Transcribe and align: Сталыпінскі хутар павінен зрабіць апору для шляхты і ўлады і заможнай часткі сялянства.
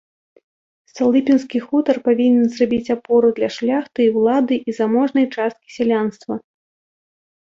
Сталыпінскі 0.91 1.59
хутар 1.65 1.97
павінен 2.07 2.45
зрабіць 2.53 2.93
апору 2.95 3.27
для 3.39 3.49
шляхты 3.57 4.07
і 4.07 4.13
ўлады 4.17 4.55
і 4.73 4.75
заможнай 4.79 5.25
часткі 5.35 5.69
сялянства. 5.77 6.33